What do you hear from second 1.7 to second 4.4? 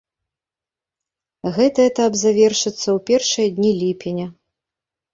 этап завершыцца ў першыя дні ліпеня.